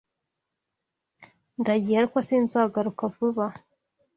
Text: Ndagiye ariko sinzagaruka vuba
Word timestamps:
Ndagiye 1.59 1.97
ariko 1.99 2.17
sinzagaruka 2.27 3.03
vuba 3.15 3.45